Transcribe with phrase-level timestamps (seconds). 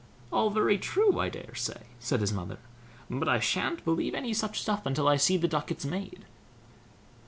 [0.33, 2.57] '""All very true, I daresay", said his mother;
[3.07, 6.25] "but I shan't believe any such stuff until I see the ducats made."